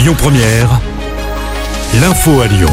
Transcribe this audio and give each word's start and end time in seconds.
Lyon 0.00 0.14
Première, 0.16 0.80
l'info 2.00 2.40
à 2.40 2.46
Lyon. 2.46 2.70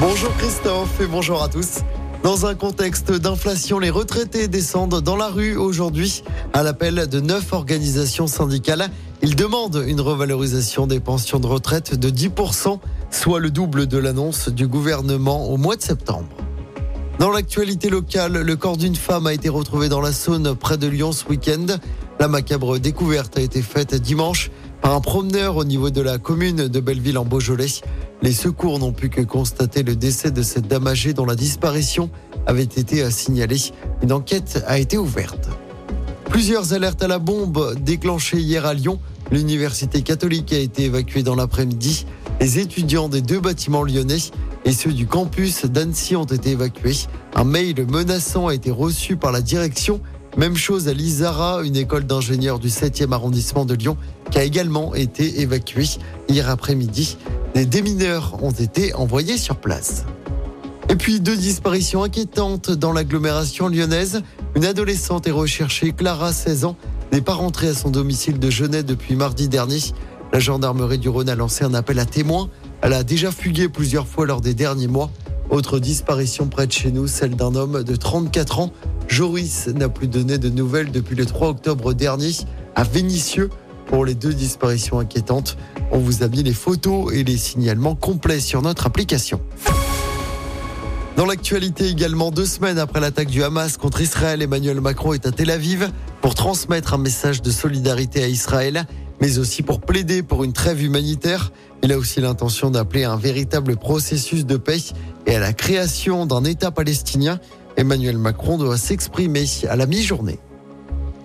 Bonjour 0.00 0.34
Christophe 0.38 0.98
et 0.98 1.06
bonjour 1.06 1.42
à 1.42 1.50
tous. 1.50 1.80
Dans 2.22 2.46
un 2.46 2.54
contexte 2.54 3.12
d'inflation, 3.12 3.78
les 3.78 3.90
retraités 3.90 4.48
descendent 4.48 5.02
dans 5.02 5.16
la 5.16 5.28
rue 5.28 5.58
aujourd'hui 5.58 6.24
à 6.54 6.62
l'appel 6.62 7.06
de 7.06 7.20
neuf 7.20 7.52
organisations 7.52 8.26
syndicales. 8.26 8.88
Ils 9.20 9.36
demandent 9.36 9.84
une 9.86 10.00
revalorisation 10.00 10.86
des 10.86 11.00
pensions 11.00 11.38
de 11.38 11.46
retraite 11.46 11.94
de 11.94 12.08
10%, 12.08 12.78
soit 13.10 13.38
le 13.38 13.50
double 13.50 13.86
de 13.86 13.98
l'annonce 13.98 14.48
du 14.48 14.66
gouvernement 14.66 15.50
au 15.50 15.58
mois 15.58 15.76
de 15.76 15.82
septembre. 15.82 16.28
Dans 17.18 17.30
l'actualité 17.30 17.90
locale, 17.90 18.40
le 18.40 18.56
corps 18.56 18.78
d'une 18.78 18.96
femme 18.96 19.26
a 19.26 19.34
été 19.34 19.50
retrouvé 19.50 19.90
dans 19.90 20.00
la 20.00 20.12
Saône 20.12 20.54
près 20.56 20.78
de 20.78 20.86
Lyon 20.86 21.12
ce 21.12 21.26
week-end. 21.26 21.66
La 22.18 22.28
macabre 22.28 22.78
découverte 22.78 23.36
a 23.36 23.42
été 23.42 23.60
faite 23.60 23.94
dimanche 23.94 24.50
un 24.92 25.00
promeneur 25.00 25.56
au 25.56 25.64
niveau 25.64 25.90
de 25.90 26.00
la 26.00 26.18
commune 26.18 26.68
de 26.68 26.80
Belleville 26.80 27.16
en 27.16 27.24
Beaujolais. 27.24 27.80
Les 28.22 28.32
secours 28.32 28.78
n'ont 28.78 28.92
pu 28.92 29.08
que 29.08 29.22
constater 29.22 29.82
le 29.82 29.96
décès 29.96 30.30
de 30.30 30.42
cette 30.42 30.68
dame 30.68 30.86
âgée 30.86 31.14
dont 31.14 31.24
la 31.24 31.34
disparition 31.34 32.10
avait 32.46 32.62
été 32.62 33.10
signalée. 33.10 33.72
Une 34.02 34.12
enquête 34.12 34.62
a 34.66 34.78
été 34.78 34.98
ouverte. 34.98 35.48
Plusieurs 36.28 36.74
alertes 36.74 37.02
à 37.02 37.08
la 37.08 37.18
bombe 37.18 37.74
déclenchées 37.80 38.38
hier 38.38 38.66
à 38.66 38.74
Lyon. 38.74 39.00
L'université 39.30 40.02
catholique 40.02 40.52
a 40.52 40.58
été 40.58 40.84
évacuée 40.84 41.22
dans 41.22 41.34
l'après-midi. 41.34 42.06
Les 42.40 42.58
étudiants 42.58 43.08
des 43.08 43.22
deux 43.22 43.40
bâtiments 43.40 43.84
lyonnais 43.84 44.18
et 44.64 44.72
ceux 44.72 44.92
du 44.92 45.06
campus 45.06 45.64
d'Annecy 45.64 46.14
ont 46.16 46.24
été 46.24 46.50
évacués. 46.50 46.96
Un 47.34 47.44
mail 47.44 47.86
menaçant 47.88 48.48
a 48.48 48.54
été 48.54 48.70
reçu 48.70 49.16
par 49.16 49.32
la 49.32 49.40
direction. 49.40 50.00
Même 50.36 50.56
chose 50.56 50.88
à 50.88 50.92
l'Isara, 50.92 51.62
une 51.62 51.76
école 51.76 52.04
d'ingénieurs 52.04 52.58
du 52.58 52.68
7e 52.68 53.12
arrondissement 53.12 53.64
de 53.64 53.74
Lyon 53.74 53.96
qui 54.32 54.38
a 54.38 54.42
également 54.42 54.92
été 54.94 55.40
évacuée 55.40 55.88
hier 56.28 56.50
après-midi. 56.50 57.16
Des 57.54 57.66
démineurs 57.66 58.42
ont 58.42 58.50
été 58.50 58.94
envoyés 58.94 59.38
sur 59.38 59.56
place. 59.56 60.04
Et 60.88 60.96
puis 60.96 61.20
deux 61.20 61.36
disparitions 61.36 62.02
inquiétantes 62.02 62.72
dans 62.72 62.92
l'agglomération 62.92 63.68
lyonnaise. 63.68 64.22
Une 64.56 64.64
adolescente 64.64 65.28
est 65.28 65.32
recherchée, 65.32 65.92
Clara, 65.92 66.32
16 66.32 66.64
ans, 66.64 66.76
n'est 67.12 67.20
pas 67.20 67.34
rentrée 67.34 67.68
à 67.68 67.74
son 67.74 67.90
domicile 67.90 68.40
de 68.40 68.50
Genève 68.50 68.84
depuis 68.84 69.14
mardi 69.14 69.48
dernier. 69.48 69.78
La 70.32 70.40
gendarmerie 70.40 70.98
du 70.98 71.08
Rhône 71.08 71.28
a 71.28 71.36
lancé 71.36 71.64
un 71.64 71.74
appel 71.74 72.00
à 72.00 72.06
témoins. 72.06 72.50
Elle 72.82 72.92
a 72.92 73.04
déjà 73.04 73.30
fugué 73.30 73.68
plusieurs 73.68 74.08
fois 74.08 74.26
lors 74.26 74.40
des 74.40 74.54
derniers 74.54 74.88
mois. 74.88 75.10
Autre 75.50 75.78
disparition 75.78 76.48
près 76.48 76.66
de 76.66 76.72
chez 76.72 76.90
nous, 76.90 77.06
celle 77.06 77.36
d'un 77.36 77.54
homme 77.54 77.84
de 77.84 77.94
34 77.94 78.58
ans. 78.58 78.72
Joris 79.14 79.68
n'a 79.68 79.88
plus 79.88 80.08
donné 80.08 80.38
de 80.38 80.48
nouvelles 80.48 80.90
depuis 80.90 81.14
le 81.14 81.24
3 81.24 81.50
octobre 81.50 81.94
dernier 81.94 82.32
à 82.74 82.82
Vénissieux 82.82 83.48
pour 83.86 84.04
les 84.04 84.16
deux 84.16 84.34
disparitions 84.34 84.98
inquiétantes. 84.98 85.56
On 85.92 86.00
vous 86.00 86.24
a 86.24 86.28
mis 86.28 86.42
les 86.42 86.52
photos 86.52 87.14
et 87.14 87.22
les 87.22 87.36
signalements 87.36 87.94
complets 87.94 88.40
sur 88.40 88.60
notre 88.60 88.86
application. 88.86 89.40
Dans 91.16 91.26
l'actualité 91.26 91.86
également, 91.86 92.32
deux 92.32 92.44
semaines 92.44 92.80
après 92.80 92.98
l'attaque 92.98 93.28
du 93.28 93.44
Hamas 93.44 93.76
contre 93.76 94.00
Israël, 94.00 94.42
Emmanuel 94.42 94.80
Macron 94.80 95.12
est 95.12 95.26
à 95.26 95.30
Tel 95.30 95.52
Aviv 95.52 95.92
pour 96.20 96.34
transmettre 96.34 96.92
un 96.92 96.98
message 96.98 97.40
de 97.40 97.52
solidarité 97.52 98.20
à 98.20 98.26
Israël, 98.26 98.84
mais 99.20 99.38
aussi 99.38 99.62
pour 99.62 99.80
plaider 99.80 100.24
pour 100.24 100.42
une 100.42 100.52
trêve 100.52 100.82
humanitaire. 100.82 101.52
Il 101.84 101.92
a 101.92 101.98
aussi 101.98 102.20
l'intention 102.20 102.72
d'appeler 102.72 103.04
à 103.04 103.12
un 103.12 103.16
véritable 103.16 103.76
processus 103.76 104.44
de 104.44 104.56
paix 104.56 104.80
et 105.26 105.36
à 105.36 105.38
la 105.38 105.52
création 105.52 106.26
d'un 106.26 106.42
État 106.42 106.72
palestinien. 106.72 107.38
Emmanuel 107.76 108.18
Macron 108.18 108.58
doit 108.58 108.78
s'exprimer 108.78 109.44
à 109.68 109.76
la 109.76 109.86
mi-journée. 109.86 110.38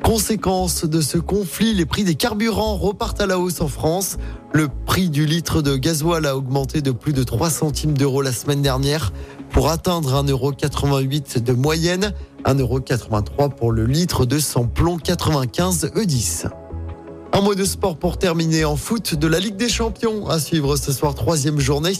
Conséquence 0.03 0.85
de 0.85 1.01
ce 1.01 1.17
conflit, 1.17 1.73
les 1.73 1.85
prix 1.85 2.03
des 2.03 2.15
carburants 2.15 2.75
repartent 2.77 3.21
à 3.21 3.27
la 3.27 3.37
hausse 3.37 3.61
en 3.61 3.67
France. 3.67 4.17
Le 4.53 4.67
prix 4.85 5.09
du 5.09 5.25
litre 5.25 5.61
de 5.61 5.75
gasoil 5.75 6.25
a 6.25 6.35
augmenté 6.35 6.81
de 6.81 6.91
plus 6.91 7.13
de 7.13 7.23
3 7.23 7.51
centimes 7.51 7.95
d'euros 7.95 8.23
la 8.23 8.31
semaine 8.31 8.63
dernière 8.63 9.13
pour 9.51 9.69
atteindre 9.69 10.23
1,88€ 10.23 11.43
de 11.43 11.53
moyenne, 11.53 12.13
1,83€ 12.45 13.53
pour 13.53 13.71
le 13.71 13.85
litre 13.85 14.25
de 14.25 14.39
samplon 14.39 14.97
95 14.97 15.91
E10. 15.95 16.49
Un 17.31 17.41
mot 17.41 17.53
de 17.53 17.63
sport 17.63 17.97
pour 17.97 18.17
terminer 18.17 18.65
en 18.65 18.75
foot 18.75 19.13
de 19.13 19.27
la 19.27 19.39
Ligue 19.39 19.57
des 19.57 19.69
Champions. 19.69 20.27
À 20.27 20.39
suivre 20.39 20.75
ce 20.75 20.91
soir, 20.91 21.13
troisième 21.13 21.59
journée. 21.59 21.93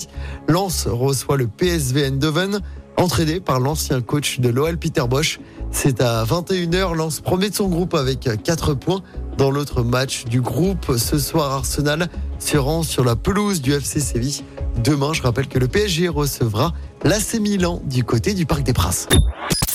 Lens 0.48 0.88
reçoit 0.88 1.38
le 1.38 1.48
PSV 1.48 2.08
Eindhoven, 2.08 2.62
entraîné 3.00 3.40
par 3.40 3.60
l'ancien 3.60 4.02
coach 4.02 4.40
de 4.40 4.50
l'OL 4.50 4.78
Peter 4.78 5.04
Bosch. 5.10 5.40
C'est 5.72 6.02
à 6.02 6.24
21h, 6.26 6.96
Lens 6.96 7.22
premier 7.22 7.50
de 7.50 7.56
son 7.56 7.70
groupe 7.70 7.94
avec 7.94 8.30
4 8.44 8.74
points. 8.74 9.02
Dans 9.38 9.52
l'autre 9.52 9.84
match 9.84 10.26
du 10.26 10.42
groupe, 10.42 10.98
ce 10.98 11.18
soir, 11.18 11.52
Arsenal 11.52 12.10
se 12.40 12.58
rend 12.58 12.84
sur 12.84 13.06
la 13.06 13.16
pelouse 13.16 13.62
du 13.62 13.72
FC 13.72 14.00
Séville. 14.00 14.44
Demain, 14.84 15.14
je 15.14 15.22
rappelle 15.22 15.48
que 15.48 15.60
le 15.60 15.68
PSG 15.68 16.10
recevra 16.10 16.74
l'AC 17.04 17.40
Milan 17.40 17.82
du 17.86 18.04
côté 18.04 18.34
du 18.34 18.46
Parc 18.46 18.64
des 18.64 18.74
Princes. 18.74 19.08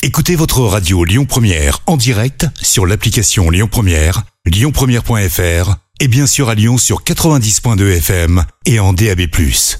Écoutez 0.03 0.37
votre 0.37 0.61
radio 0.61 1.05
Lyon 1.05 1.25
Première 1.25 1.79
en 1.87 1.97
direct 1.97 2.47
sur 2.61 2.85
l'application 2.85 3.49
Lyon 3.49 3.69
Première, 3.71 4.23
lyonpremière.fr 4.45 5.77
et 6.01 6.09
bien 6.09 6.27
sûr 6.27 6.51
à 6.51 6.55
Lyon 6.55 6.77
sur 6.77 7.03
90.2 7.03 7.97
FM 7.97 8.45
et 8.67 8.81
en 8.81 8.93
DAB+. 8.93 9.21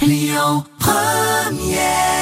Lyon 0.01 0.65
Première 0.79 2.14